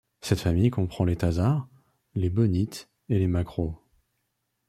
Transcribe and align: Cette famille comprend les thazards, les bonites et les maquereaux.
Cette 0.21 0.39
famille 0.39 0.71
comprend 0.71 1.05
les 1.05 1.15
thazards, 1.15 1.67
les 2.15 2.31
bonites 2.31 2.89
et 3.09 3.19
les 3.19 3.27
maquereaux. 3.27 3.77